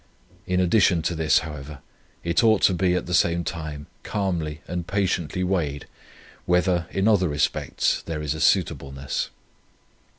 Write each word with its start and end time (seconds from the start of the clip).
In 0.47 0.59
addition 0.59 1.03
to 1.03 1.13
this, 1.13 1.37
however, 1.45 1.77
it 2.23 2.43
ought 2.43 2.63
to 2.63 2.73
be, 2.73 2.95
at 2.95 3.05
the 3.05 3.13
same 3.13 3.43
time, 3.43 3.85
calmly 4.01 4.61
and 4.67 4.87
patiently 4.87 5.43
weighed, 5.43 5.85
whether, 6.47 6.87
in 6.89 7.07
other 7.07 7.27
respects, 7.27 8.01
there 8.07 8.23
is 8.23 8.33
a 8.33 8.41
suitableness. 8.41 9.29